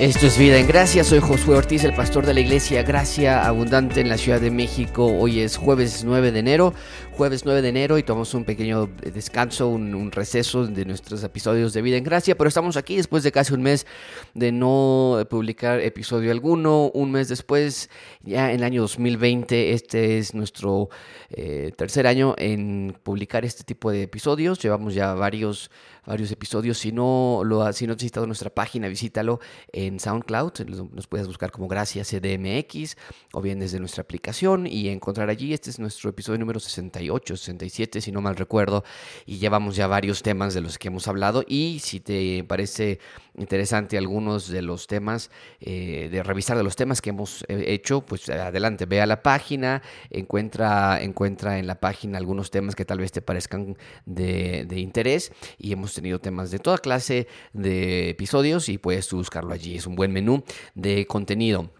[0.00, 4.00] Esto es Vida en Gracia, soy Josué Ortiz, el pastor de la iglesia Gracia Abundante
[4.00, 5.04] en la Ciudad de México.
[5.04, 6.72] Hoy es jueves 9 de enero,
[7.10, 11.82] jueves 9 de enero y tomamos un pequeño descanso, un, receso de nuestros episodios de
[11.82, 13.88] Vida en Gracia, pero estamos aquí después de casi un mes
[14.34, 17.90] de no publicar episodio alguno, un mes después,
[18.22, 20.90] ya en el año 2020, este es nuestro
[21.30, 25.72] eh, tercer año en publicar este tipo de episodios, llevamos ya varios
[26.08, 26.78] varios episodios.
[26.78, 29.40] Si no, lo, si no has visitado nuestra página, visítalo
[29.88, 30.52] en SoundCloud.
[30.92, 32.96] Nos puedes buscar como Gracias CDMX
[33.32, 35.52] o bien desde nuestra aplicación y encontrar allí.
[35.52, 38.84] Este es nuestro episodio número 68, 67, si no mal recuerdo.
[39.26, 41.42] Y llevamos ya varios temas de los que hemos hablado.
[41.46, 43.00] Y si te parece
[43.36, 48.02] interesante algunos de los temas, eh, de revisar de los temas que hemos eh, hecho,
[48.02, 52.98] pues adelante, ve a la página, encuentra, encuentra en la página algunos temas que tal
[52.98, 55.32] vez te parezcan de interés.
[55.56, 59.77] Y hemos tenido temas de toda clase de episodios y puedes buscarlo allí.
[59.78, 60.42] Es un buen menú
[60.74, 61.70] de contenido.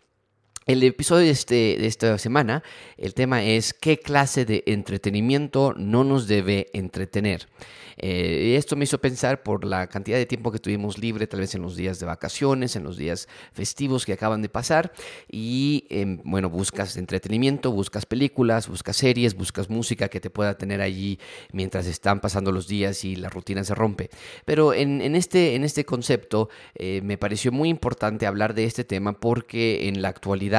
[0.69, 2.62] El episodio de, este, de esta semana,
[2.98, 7.48] el tema es qué clase de entretenimiento no nos debe entretener.
[7.97, 11.55] Eh, esto me hizo pensar por la cantidad de tiempo que tuvimos libre, tal vez
[11.55, 14.92] en los días de vacaciones, en los días festivos que acaban de pasar.
[15.27, 20.82] Y em, bueno, buscas entretenimiento, buscas películas, buscas series, buscas música que te pueda tener
[20.82, 21.19] allí
[21.50, 24.10] mientras están pasando los días y la rutina se rompe.
[24.44, 29.19] Pero en, este, en este concepto eh, me pareció muy importante hablar de este tema
[29.19, 30.57] porque en la actualidad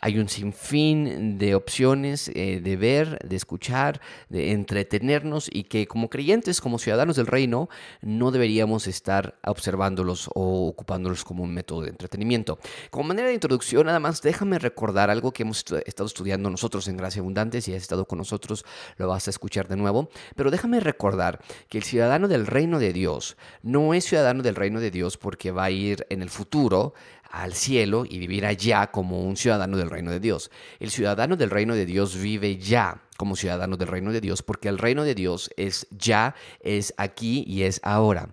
[0.00, 6.08] hay un sinfín de opciones eh, de ver, de escuchar, de entretenernos y que como
[6.10, 7.68] creyentes, como ciudadanos del reino,
[8.02, 12.58] no deberíamos estar observándolos o ocupándolos como un método de entretenimiento.
[12.90, 16.96] Como manera de introducción, nada más déjame recordar algo que hemos estado estudiando nosotros en
[16.96, 17.60] Gracia Abundante.
[17.60, 18.64] Si has estado con nosotros,
[18.96, 20.08] lo vas a escuchar de nuevo.
[20.34, 24.80] Pero déjame recordar que el ciudadano del reino de Dios no es ciudadano del reino
[24.80, 26.94] de Dios porque va a ir en el futuro
[27.30, 30.50] al cielo y vivir allá como un ciudadano del reino de Dios.
[30.80, 34.68] El ciudadano del reino de Dios vive ya como ciudadano del reino de Dios porque
[34.68, 38.28] el reino de Dios es ya, es aquí y es ahora.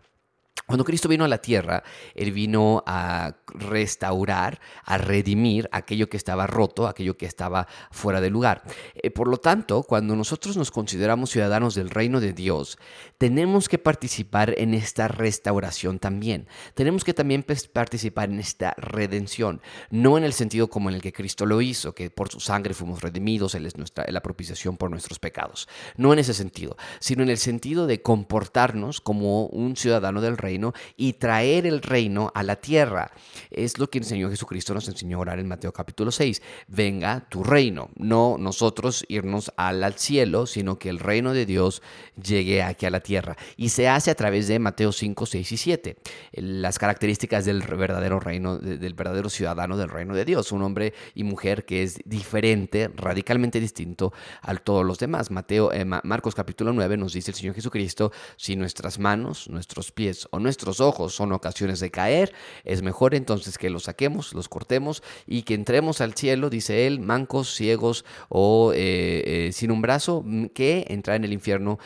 [0.65, 1.83] Cuando Cristo vino a la tierra,
[2.15, 8.29] Él vino a restaurar, a redimir aquello que estaba roto, aquello que estaba fuera de
[8.29, 8.63] lugar.
[8.95, 12.77] Eh, por lo tanto, cuando nosotros nos consideramos ciudadanos del reino de Dios,
[13.17, 16.47] tenemos que participar en esta restauración también.
[16.75, 21.11] Tenemos que también participar en esta redención, no en el sentido como en el que
[21.11, 24.89] Cristo lo hizo, que por su sangre fuimos redimidos, Él es nuestra, la propiciación por
[24.89, 25.67] nuestros pecados.
[25.97, 30.52] No en ese sentido, sino en el sentido de comportarnos como un ciudadano del reino
[30.97, 33.11] y traer el reino a la tierra.
[33.49, 36.41] Es lo que enseñó Jesucristo, nos enseñó a orar en Mateo capítulo 6.
[36.67, 41.81] Venga tu reino, no nosotros irnos al, cielo, sino que el reino de Dios
[42.21, 43.35] llegue aquí a la tierra.
[43.57, 45.97] Y se hace a través de Mateo 5, 6 y 7.
[46.33, 50.51] Las características del verdadero reino, del verdadero ciudadano del reino de Dios.
[50.51, 55.31] Un hombre y mujer que es diferente, radicalmente distinto a todos los demás.
[55.31, 60.27] Mateo, eh, Marcos capítulo 9 nos dice el Señor Jesucristo, si nuestras manos, nuestros pies
[60.31, 62.33] o nuestros ojos son ocasiones de caer,
[62.63, 66.99] es mejor entonces que los saquemos, los cortemos y que entremos al cielo, dice él,
[66.99, 71.79] mancos, ciegos o eh, eh, sin un brazo, mm, que entrar en el infierno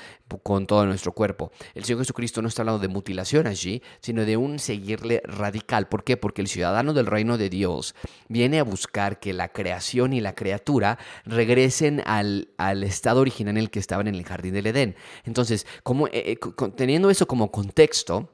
[0.43, 1.51] con todo nuestro cuerpo.
[1.73, 5.87] El Señor Jesucristo no está hablando de mutilación allí, sino de un seguirle radical.
[5.87, 6.17] ¿Por qué?
[6.17, 7.95] Porque el ciudadano del reino de Dios
[8.27, 13.57] viene a buscar que la creación y la criatura regresen al, al estado original en
[13.57, 14.95] el que estaban en el jardín del Edén.
[15.23, 16.37] Entonces, como, eh,
[16.75, 18.29] teniendo eso como contexto,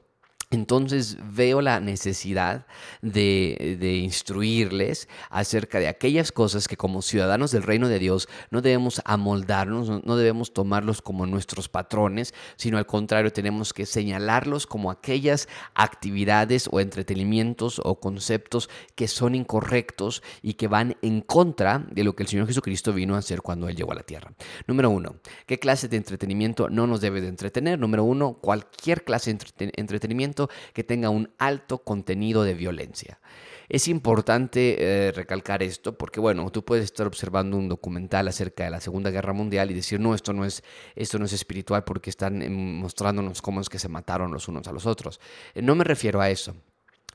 [0.54, 2.66] entonces veo la necesidad
[3.02, 9.02] de, instruirles acerca de aquellas cosas que como ciudadanos del reino de Dios no debemos
[9.04, 15.48] amoldarnos, no debemos tomarlos como nuestros patrones, sino al contrario tenemos que señalarlos como aquellas
[15.74, 22.14] actividades o entretenimientos o conceptos que son incorrectos y que van en contra de lo
[22.14, 24.32] que el Señor Jesucristo vino a hacer cuando Él llegó a la tierra.
[24.66, 25.16] Número uno,
[25.46, 27.78] ¿qué clase de entretenimiento no nos debe de entretener?
[27.78, 33.20] Número uno, cualquier clase de entretenimiento que tenga un alto contenido de violencia.
[33.68, 38.70] Es importante eh, recalcar esto porque, bueno, tú puedes estar observando un documental acerca de
[38.70, 40.62] la Segunda Guerra Mundial y decir, no, esto no es,
[40.94, 44.68] esto no es espiritual porque están em, mostrándonos cómo es que se mataron los unos
[44.68, 45.20] a los otros.
[45.54, 46.54] Eh, no me refiero a eso.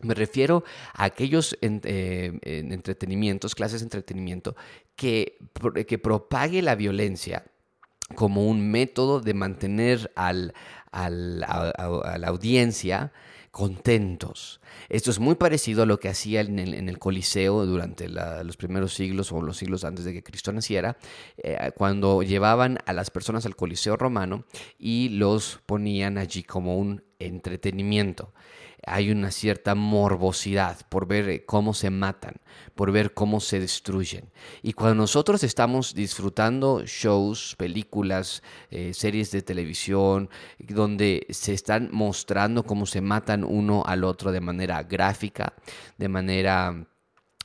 [0.02, 4.56] Me refiero a aquellos eh, entretenimientos, clases de entretenimiento,
[4.96, 5.38] que,
[5.86, 7.44] que propague la violencia
[8.15, 10.53] como un método de mantener al,
[10.91, 13.11] a, la audiencia
[13.51, 14.61] contentos.
[14.89, 19.31] Esto es muy parecido a lo que hacía en el, Coliseo durante los primeros siglos
[19.31, 20.97] o los siglos antes de que Cristo naciera,
[21.38, 24.45] eh, cuando llevaban a las personas al Coliseo romano
[24.77, 28.33] y los ponían allí como un entretenimiento.
[28.86, 32.36] Hay una cierta morbosidad por ver eh, cómo se matan,
[32.76, 34.31] por ver cómo se destruyen.
[34.62, 40.30] Y cuando nosotros estamos disfrutando shows, películas, eh, series de televisión,
[40.60, 45.54] donde se están mostrando cómo se matan uno al otro de manera gráfica,
[45.98, 46.88] de manera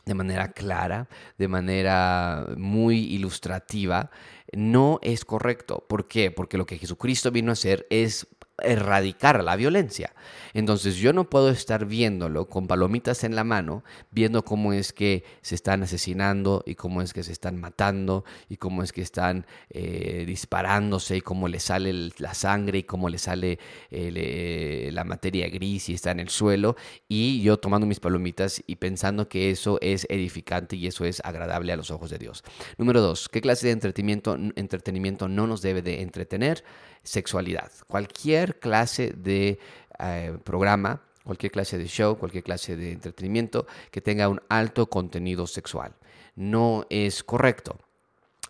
[0.05, 1.09] de manera clara,
[1.39, 4.11] de manera muy ilustrativa,
[4.53, 5.85] no es correcto.
[5.89, 6.31] ¿Por qué?
[6.31, 8.27] Porque lo que Jesucristo vino a hacer es
[8.63, 10.15] erradicar la violencia.
[10.53, 15.25] Entonces yo no puedo estar viéndolo con palomitas en la mano, viendo cómo es que
[15.43, 19.47] se están asesinando y cómo es que se están matando y cómo es que están
[19.71, 23.59] eh, disparándose y cómo le sale la sangre y cómo le sale
[23.91, 26.77] eh, la materia gris y está en el suelo
[27.09, 31.73] y yo tomando mis palomitas y pensando que eso es edificante y eso es agradable
[31.73, 32.45] a los ojos de Dios.
[32.79, 36.63] Número dos, ¿qué clase de entretenimiento, entretenimiento no nos debe de entretener?
[37.05, 37.71] sexualidad.
[37.87, 39.59] Cualquier clase de
[39.99, 45.47] eh, programa, cualquier clase de show, cualquier clase de entretenimiento que tenga un alto contenido
[45.47, 45.95] sexual.
[46.37, 47.79] No es correcto.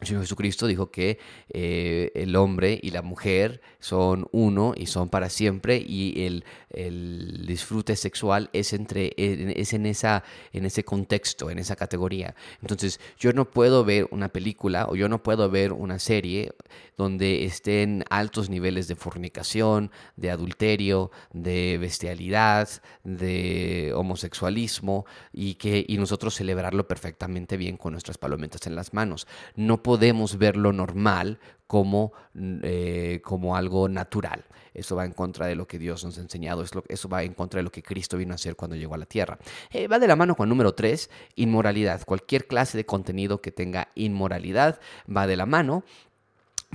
[0.00, 1.18] El Señor Jesucristo dijo que
[1.50, 7.46] eh, el hombre y la mujer son uno y son para siempre y el, el
[7.46, 12.34] disfrute sexual es, entre, es en, esa, en ese contexto, en esa categoría.
[12.60, 16.52] Entonces yo no puedo ver una película o yo no puedo ver una serie
[16.96, 22.68] donde estén altos niveles de fornicación, de adulterio, de bestialidad,
[23.04, 29.26] de homosexualismo y, que, y nosotros celebrarlo perfectamente bien con nuestras palomitas en las manos.
[29.56, 31.38] No podemos verlo normal
[31.68, 34.44] como, eh, como algo natural.
[34.74, 37.58] Eso va en contra de lo que Dios nos ha enseñado, eso va en contra
[37.58, 39.38] de lo que Cristo vino a hacer cuando llegó a la tierra.
[39.70, 42.02] Eh, va de la mano con número 3, inmoralidad.
[42.04, 45.84] Cualquier clase de contenido que tenga inmoralidad va de la mano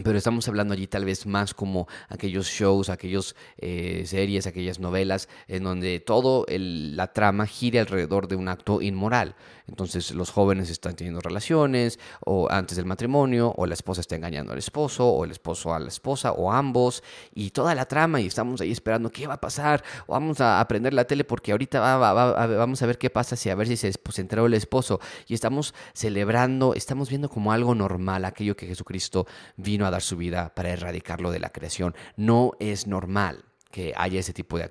[0.03, 5.29] pero estamos hablando allí tal vez más como aquellos shows, aquellos eh, series, aquellas novelas
[5.47, 9.35] en donde todo la trama gire alrededor de un acto inmoral.
[9.67, 14.51] Entonces los jóvenes están teniendo relaciones o antes del matrimonio, o la esposa está engañando
[14.51, 17.03] al esposo, o el esposo a la esposa, o ambos,
[17.33, 20.59] y toda la trama y estamos ahí esperando qué va a pasar, o vamos a
[20.59, 23.91] aprender la tele porque ahorita vamos a ver qué pasa si a ver si se,
[23.91, 29.27] se enteró el esposo y estamos celebrando, estamos viendo como algo normal aquello que Jesucristo
[29.55, 31.95] vino a dar su vida para erradicarlo de la creación.
[32.15, 34.63] No es normal que haya ese tipo de,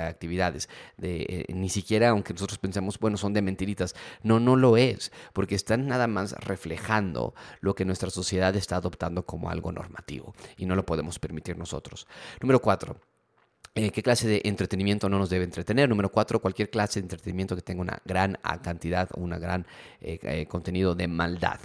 [0.00, 0.68] actividades.
[0.96, 3.94] De, eh, ni siquiera, aunque nosotros pensemos, bueno, son de mentiritas.
[4.22, 9.26] No, no lo es, porque están nada más reflejando lo que nuestra sociedad está adoptando
[9.26, 12.06] como algo normativo y no lo podemos permitir nosotros.
[12.40, 12.98] Número cuatro
[13.78, 15.86] eh, ¿Qué clase de entretenimiento no nos debe entretener?
[15.86, 19.66] Número cuatro, cualquier clase de entretenimiento que tenga una gran cantidad o un gran
[20.00, 21.60] eh, eh, contenido de maldad.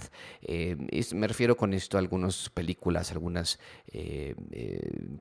[0.46, 3.58] me refiero con esto a algunas películas, algunas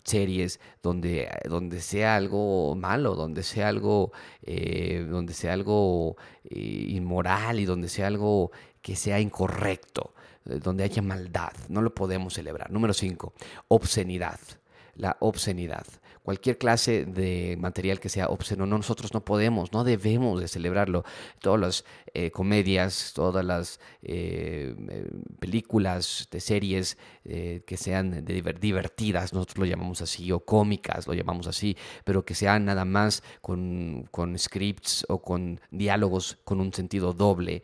[0.04, 4.12] series donde, donde sea algo malo, donde sea algo,
[4.46, 6.18] donde sea algo
[6.50, 8.52] inmoral y donde sea algo
[8.82, 11.54] que sea incorrecto, donde haya maldad.
[11.70, 12.70] No lo podemos celebrar.
[12.70, 13.34] Número cinco,
[13.70, 14.40] obscenidad.
[14.96, 15.86] La obscenidad
[16.24, 21.04] cualquier clase de material que sea obsceno, no, nosotros no podemos, no debemos de celebrarlo.
[21.40, 29.60] Todas las eh, comedias, todas las eh, eh, películas de series que sean divertidas, nosotros
[29.60, 35.06] lo llamamos así, o cómicas, lo llamamos así, pero que sean nada más con scripts
[35.08, 37.62] o con diálogos con un sentido doble,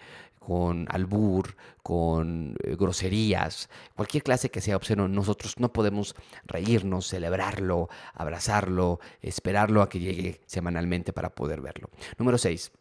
[0.48, 7.90] con albur, con eh, groserías, cualquier clase que sea obsceno, nosotros no podemos reírnos, celebrarlo,
[8.14, 11.90] abrazarlo, esperarlo a que llegue semanalmente para poder verlo.
[12.18, 12.72] Número 6.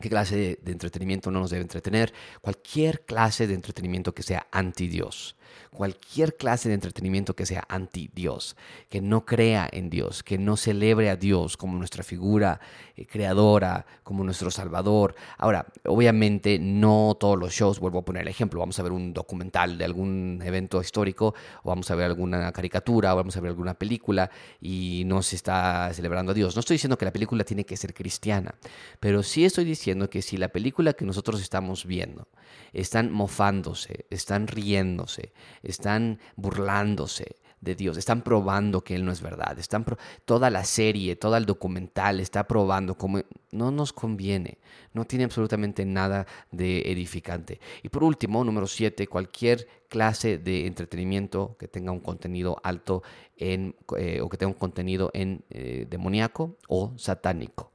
[0.00, 2.12] ¿Qué clase de, entretenimiento no nos debe entretener?
[2.40, 5.36] Cualquier clase de entretenimiento que sea anti Dios
[5.70, 8.56] cualquier clase de entretenimiento que sea anti Dios,
[8.88, 12.60] que no crea en Dios, que no celebre a Dios como nuestra figura
[12.96, 15.14] eh, creadora, como nuestro Salvador.
[15.38, 19.12] Ahora, obviamente no todos los shows, vuelvo a poner el ejemplo, vamos a ver un
[19.12, 23.50] documental de algún evento histórico, o vamos a ver alguna caricatura, o vamos a ver
[23.50, 24.30] alguna película
[24.60, 26.56] y no se está celebrando a Dios.
[26.56, 28.54] No estoy diciendo que la película tiene que ser cristiana,
[28.98, 32.28] pero sí estoy diciendo que si la película que nosotros estamos viendo
[32.72, 35.32] están mofándose, están riéndose,
[35.62, 39.84] están burlándose de Dios, están probando que Él no es verdad, están
[40.24, 43.20] toda la serie, todo el documental está probando como
[43.52, 44.58] no nos conviene,
[44.94, 47.60] no tiene absolutamente nada de edificante.
[47.82, 53.02] Y por último, número siete, cualquier clase de entretenimiento que tenga un contenido alto
[53.36, 57.72] en, eh, o que tenga un contenido en eh, demoníaco o satánico.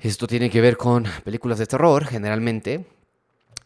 [0.00, 2.86] Esto tiene que ver con películas de terror, generalmente.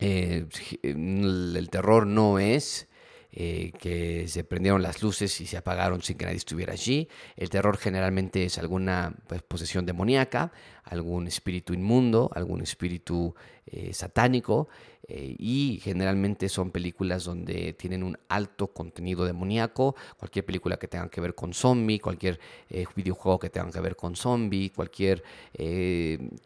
[0.01, 0.47] Eh,
[0.83, 2.89] el terror no es
[3.33, 7.07] eh, que se prendieron las luces y se apagaron sin que nadie estuviera allí.
[7.37, 10.53] El terror generalmente es alguna pues, posesión demoníaca,
[10.85, 13.35] algún espíritu inmundo, algún espíritu
[13.67, 14.69] eh, satánico
[15.09, 21.09] eh, y generalmente son películas donde tienen un alto contenido demoníaco, cualquier película que tenga
[21.09, 22.39] que ver con zombie, cualquier
[22.71, 25.23] eh, videojuego que tenga que ver con zombie, cualquier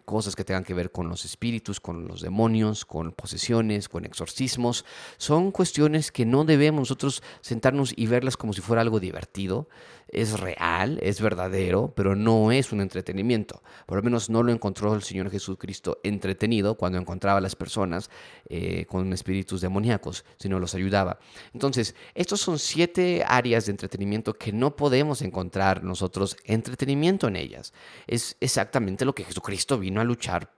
[0.05, 4.85] cosas que tengan que ver con los espíritus, con los demonios, con posesiones, con exorcismos,
[5.17, 9.69] son cuestiones que no debemos nosotros sentarnos y verlas como si fuera algo divertido,
[10.09, 13.63] es real, es verdadero, pero no es un entretenimiento.
[13.87, 18.11] Por lo menos no lo encontró el Señor Jesucristo entretenido cuando encontraba a las personas
[18.49, 21.19] eh, con espíritus demoníacos, sino los ayudaba.
[21.53, 27.73] Entonces, estos son siete áreas de entretenimiento que no podemos encontrar nosotros entretenimiento en ellas.
[28.07, 30.51] Es exactamente lo que Jesucristo vino a luchar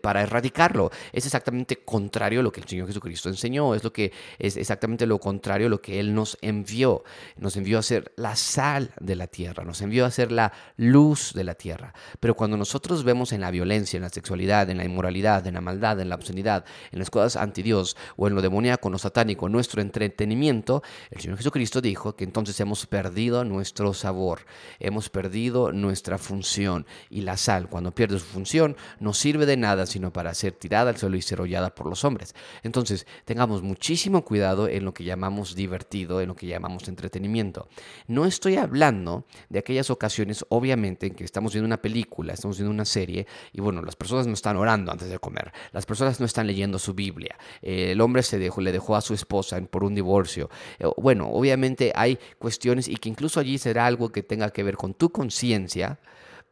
[0.00, 0.90] para erradicarlo.
[1.12, 3.74] Es exactamente contrario a lo que el Señor Jesucristo enseñó.
[3.74, 7.04] Es lo que es exactamente lo contrario a lo que Él nos envió.
[7.36, 9.64] Nos envió a ser la sal de la tierra.
[9.64, 11.94] Nos envió a ser la luz de la tierra.
[12.18, 15.60] Pero cuando nosotros vemos en la violencia, en la sexualidad, en la inmoralidad, en la
[15.60, 18.98] maldad, en la obscenidad, en las cosas anti Dios o en lo demoníaco, en lo
[18.98, 24.40] satánico, nuestro entretenimiento, el Señor Jesucristo dijo que entonces hemos perdido nuestro sabor,
[24.78, 26.86] hemos perdido nuestra función.
[27.08, 30.90] Y la sal, cuando pierde su función, no sirve de nada sino para ser tirada
[30.90, 32.34] al suelo y ser hollada por los hombres.
[32.62, 37.68] Entonces, tengamos muchísimo cuidado en lo que llamamos divertido, en lo que llamamos entretenimiento.
[38.06, 42.72] No estoy hablando de aquellas ocasiones, obviamente, en que estamos viendo una película, estamos viendo
[42.72, 46.26] una serie, y bueno, las personas no están orando antes de comer, las personas no
[46.26, 49.84] están leyendo su Biblia, eh, el hombre se dejó, le dejó a su esposa por
[49.84, 50.50] un divorcio.
[50.78, 54.76] Eh, bueno, obviamente hay cuestiones y que incluso allí será algo que tenga que ver
[54.76, 55.98] con tu conciencia,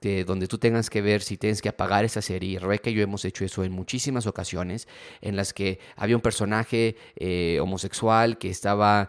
[0.01, 2.61] donde tú tengas que ver si tienes que apagar esa serie.
[2.61, 4.87] Rebeca y yo hemos hecho eso en muchísimas ocasiones,
[5.21, 9.09] en las que había un personaje eh, homosexual que estaba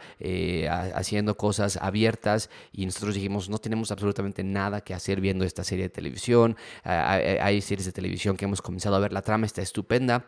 [0.96, 5.84] haciendo cosas abiertas y nosotros dijimos, no tenemos absolutamente nada que hacer viendo esta serie
[5.84, 6.58] de televisión.
[6.84, 10.26] hay series de televisión que hemos comenzado a ver, la trama está estupenda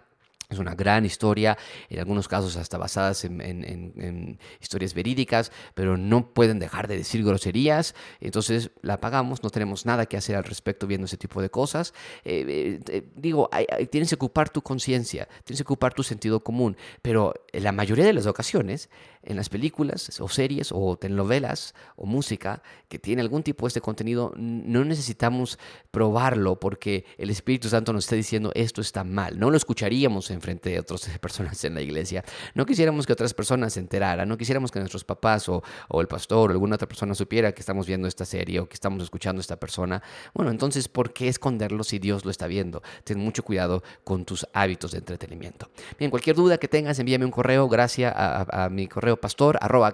[0.52, 1.58] es una gran historia,
[1.90, 7.96] en algunos casos hasta basadas en, historias verídicas, pero no pueden dejar de decir groserías.
[8.20, 11.94] Entonces la pagamos, no tenemos nada que hacer al respecto viendo ese tipo de cosas.
[12.24, 13.50] Eh, eh, digo,
[13.90, 18.06] tienes que ocupar tu conciencia, tienes que ocupar tu sentido común, pero en la mayoría
[18.06, 18.90] de las ocasiones,
[19.24, 23.82] en las películas o series o telenovelas o música que tiene algún tipo de este
[23.82, 25.60] contenido, no necesitamos
[25.92, 29.40] probarlo porque el Espíritu Santo nos está diciendo esto está mal.
[29.40, 32.24] No lo escucharíamos en frente de otras personas en la iglesia.
[32.56, 35.62] No quisiéramos que otras personas se enteraran, no quisiéramos que nuestros papás o,
[35.94, 39.04] el pastor o alguna otra persona supiera que estamos viendo esta serie o que estamos
[39.04, 40.02] escuchando a esta persona.
[40.34, 42.82] Bueno, entonces, ¿por qué esconderlo si Dios lo está viendo?
[43.04, 45.70] Ten mucho cuidado con tus hábitos de entretenimiento.
[45.98, 49.92] Bien, cualquier duda que tengas, envíame un correo, gracias a, mi correo pastor, arroba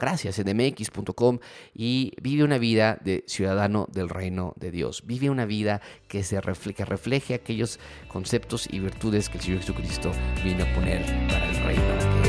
[1.74, 5.04] y vive una vida de ciudadano del reino de Dios.
[5.06, 10.12] Vive una vida que, se refleje, refleje aquellos conceptos y virtudes que el Señor Jesucristo
[10.44, 12.27] vino a poner para el reino